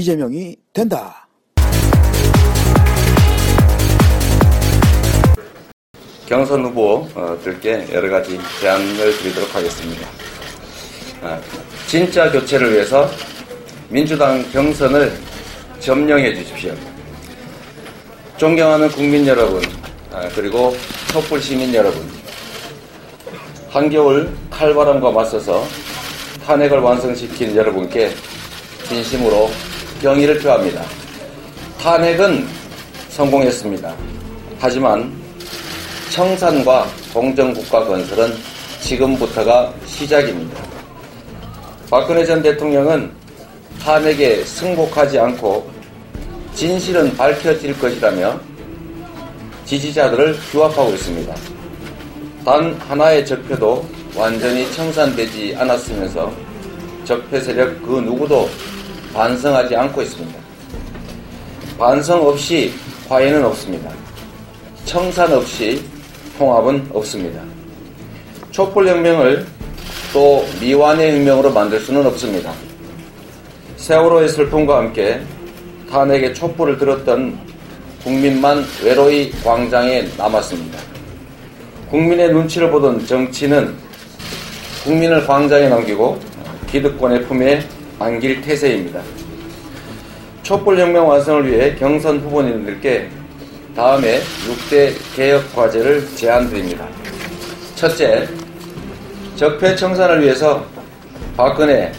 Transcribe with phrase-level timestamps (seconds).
[0.00, 1.28] 이재명이 된다.
[6.24, 10.08] 경선 후보들께 여러 가지 제안을 드리도록 하겠습니다.
[11.22, 11.38] 아,
[11.86, 13.10] 진짜 교체를 위해서
[13.90, 15.12] 민주당 경선을
[15.80, 16.74] 점령해 주십시오.
[18.38, 19.60] 존경하는 국민 여러분,
[20.12, 20.74] 아, 그리고
[21.12, 22.00] 촛불 시민 여러분,
[23.68, 25.66] 한겨울 칼바람과 맞서서
[26.46, 28.14] 탄핵을 완성시킨 여러분께
[28.88, 29.50] 진심으로
[30.00, 30.82] 경의를 표합니다.
[31.78, 32.46] 탄핵은
[33.10, 33.94] 성공했습니다.
[34.58, 35.12] 하지만
[36.10, 38.34] 청산과 공정국가 건설은
[38.80, 40.62] 지금부터가 시작입니다.
[41.90, 43.10] 박근혜 전 대통령은
[43.82, 45.70] 탄핵에 승복하지 않고
[46.54, 48.40] 진실은 밝혀질 것이라며
[49.66, 51.34] 지지자들을 규합하고 있습니다.
[52.44, 56.32] 단 하나의 적폐도 완전히 청산되지 않았으면서
[57.04, 58.48] 적폐 세력 그 누구도
[59.14, 60.38] 반성하지 않고 있습니다.
[61.78, 62.72] 반성 없이
[63.08, 63.90] 화해는 없습니다.
[64.84, 65.82] 청산 없이
[66.38, 67.40] 통합은 없습니다.
[68.50, 69.46] 촛불혁명을
[70.12, 72.52] 또 미완의 혁명으로 만들 수는 없습니다.
[73.76, 75.20] 세월호의 슬픔과 함께
[75.90, 77.38] 탄핵의 촛불을 들었던
[78.02, 80.78] 국민만 외로이 광장에 남았습니다.
[81.90, 83.74] 국민의 눈치를 보던 정치는
[84.84, 86.18] 국민을 광장에 남기고
[86.70, 87.62] 기득권의 품에
[88.00, 89.02] 안길 태세입니다.
[90.42, 93.10] 촛불혁명 완성을 위해 경선 후보님들께
[93.76, 96.88] 다음에 6대 개혁 과제를 제안드립니다.
[97.76, 98.26] 첫째,
[99.36, 100.64] 적폐 청산을 위해서
[101.36, 101.92] 박근혜,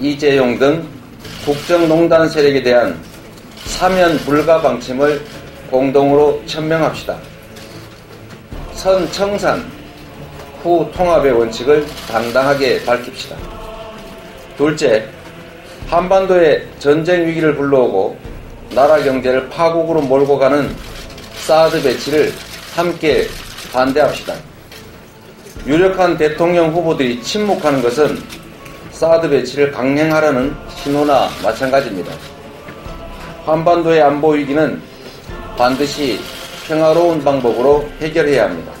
[0.00, 0.86] 이재용 등
[1.44, 2.96] 국정농단 세력에 대한
[3.64, 5.20] 사면 불가 방침을
[5.72, 7.18] 공동으로 천명합시다.
[8.74, 9.68] 선 청산,
[10.62, 13.36] 후 통합의 원칙을 당당하게 밝힙시다.
[14.56, 15.08] 둘째,
[15.88, 18.18] 한반도에 전쟁 위기를 불러오고
[18.74, 20.74] 나라 경제를 파국으로 몰고 가는
[21.46, 22.32] 사드 배치를
[22.74, 23.26] 함께
[23.72, 24.34] 반대합시다.
[25.66, 28.18] 유력한 대통령 후보들이 침묵하는 것은
[28.90, 32.12] 사드 배치를 강행하라는 신호나 마찬가지입니다.
[33.46, 34.82] 한반도의 안보 위기는
[35.56, 36.20] 반드시
[36.66, 38.72] 평화로운 방법으로 해결해야 합니다.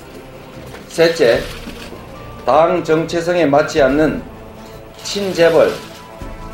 [0.88, 1.40] 셋째,
[2.44, 4.22] 당 정체성에 맞지 않는
[5.02, 5.72] 친재벌,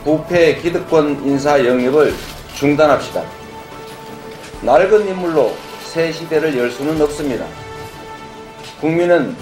[0.05, 2.15] 부패 기득권 인사 영입을
[2.55, 3.23] 중단합시다.
[4.61, 5.55] 낡은 인물로
[5.87, 7.47] 새 시대를 열 수는 없습니다.
[8.81, 9.35] 국민은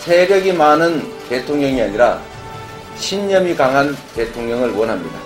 [0.00, 2.20] 세력이 많은 대통령이 아니라
[2.96, 5.16] 신념이 강한 대통령을 원합니다.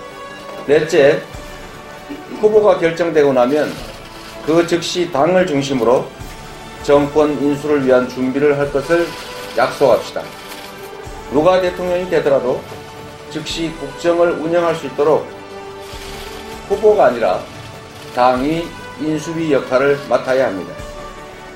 [0.67, 1.21] 넷째,
[2.39, 3.73] 후보가 결정되고 나면
[4.45, 6.05] 그 즉시 당을 중심으로
[6.83, 9.07] 정권 인수를 위한 준비를 할 것을
[9.57, 10.21] 약속합시다.
[11.31, 12.61] 누가 대통령이 되더라도
[13.29, 15.27] 즉시 국정을 운영할 수 있도록
[16.67, 17.39] 후보가 아니라
[18.15, 18.67] 당이
[18.99, 20.73] 인수위 역할을 맡아야 합니다.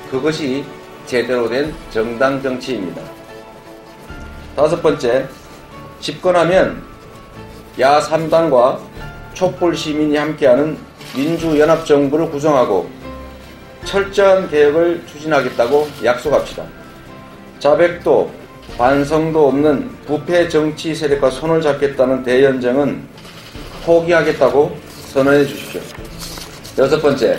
[0.09, 0.63] 그것이
[1.05, 3.01] 제대로 된 정당 정치입니다.
[4.55, 5.27] 다섯 번째,
[5.99, 6.83] 집권하면
[7.79, 8.79] 야 3당과
[9.33, 10.77] 촛불 시민이 함께하는
[11.15, 12.89] 민주연합정부를 구성하고
[13.83, 16.63] 철저한 개혁을 추진하겠다고 약속합시다.
[17.59, 18.31] 자백도
[18.77, 23.03] 반성도 없는 부패 정치 세력과 손을 잡겠다는 대연정은
[23.85, 24.75] 포기하겠다고
[25.11, 25.81] 선언해 주십시오.
[26.79, 27.35] 여섯 번째,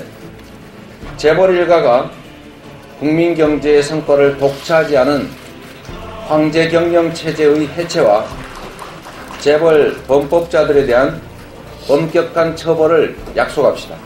[1.16, 2.10] 재벌 일가가
[3.00, 5.28] 국민 경제의 성과를 독차지 하는
[6.28, 8.24] 황제 경영 체제의 해체와
[9.40, 11.20] 재벌 범법자들에 대한
[11.88, 13.96] 엄격한 처벌을 약속합시다.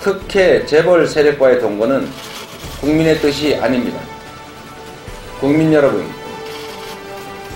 [0.00, 2.06] 특혜 재벌 세력과의 동거는
[2.80, 4.13] 국민의 뜻이 아닙니다.
[5.40, 6.08] 국민 여러분,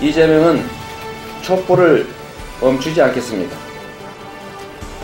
[0.01, 0.63] 이재명은
[1.41, 2.07] 촛불을
[2.61, 3.55] 멈추지 않겠습니다.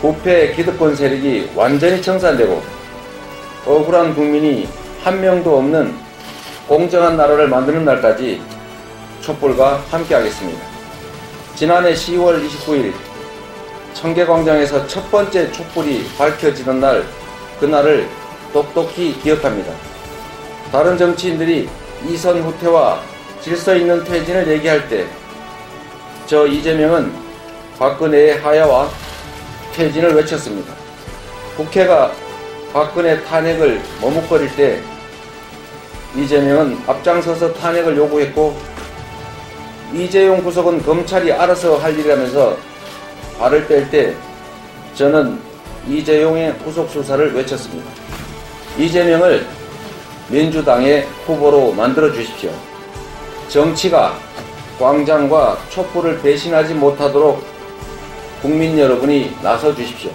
[0.00, 2.62] 부패 기득권 세력이 완전히 청산되고
[3.66, 4.68] 억울한 국민이
[5.02, 5.94] 한 명도 없는
[6.68, 8.42] 공정한 나라를 만드는 날까지
[9.22, 10.60] 촛불과 함께하겠습니다.
[11.54, 12.92] 지난해 10월 29일
[13.94, 17.04] 청계광장에서 첫 번째 촛불이 밝혀지는 날,
[17.58, 18.06] 그날을
[18.52, 19.72] 똑똑히 기억합니다.
[20.70, 21.68] 다른 정치인들이
[22.04, 23.00] 이선 후퇴와
[23.40, 25.06] 질서 있는 퇴진을 얘기할 때,
[26.26, 27.12] 저 이재명은
[27.78, 28.88] 박근혜의 하야와
[29.74, 30.72] 퇴진을 외쳤습니다.
[31.56, 32.12] 국회가
[32.72, 34.80] 박근혜 탄핵을 머뭇거릴 때
[36.16, 38.58] 이재명은 앞장서서 탄핵을 요구했고
[39.92, 42.56] 이재용 구속은 검찰이 알아서 할 일이라면서
[43.38, 44.14] 발을 뺄 때
[44.94, 45.38] 저는
[45.86, 47.90] 이재용의 구속 수사를 외쳤습니다.
[48.78, 49.46] 이재명을
[50.28, 52.50] 민주당의 후보로 만들어 주십시오.
[53.48, 54.18] 정치가
[54.78, 57.42] 광장과 촛불을 배신하지 못하도록
[58.42, 60.10] 국민 여러분이 나서 주십시오.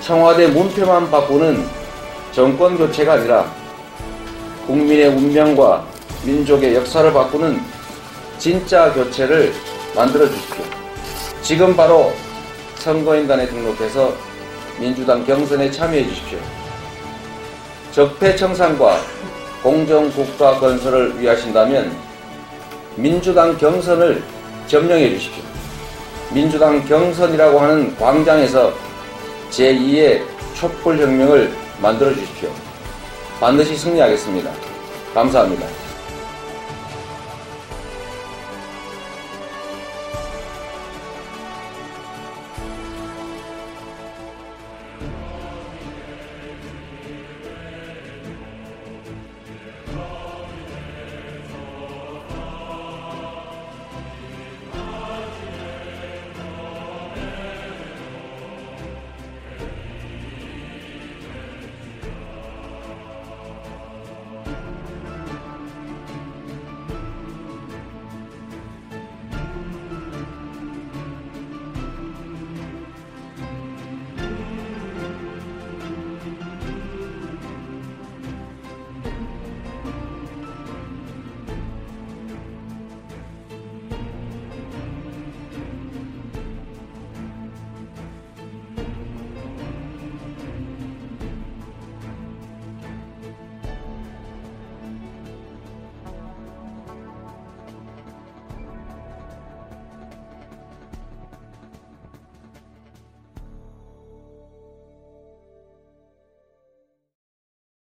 [0.00, 1.64] 청와대 문표만 바꾸는
[2.32, 3.50] 정권 교체가 아니라
[4.66, 5.86] 국민의 운명과
[6.24, 7.60] 민족의 역사를 바꾸는
[8.38, 9.54] 진짜 교체를
[9.94, 10.64] 만들어 주십시오.
[11.40, 12.12] 지금 바로
[12.76, 14.12] 선거인단에 등록해서
[14.78, 16.38] 민주당 경선에 참여해 주십시오.
[17.94, 18.98] 적폐청산과
[19.62, 21.96] 공정국가 건설을 위하신다면
[22.96, 24.20] 민주당 경선을
[24.66, 25.44] 점령해 주십시오.
[26.32, 28.72] 민주당 경선이라고 하는 광장에서
[29.50, 30.22] 제2의
[30.54, 32.50] 촛불혁명을 만들어 주십시오.
[33.38, 34.50] 반드시 승리하겠습니다.
[35.14, 35.83] 감사합니다.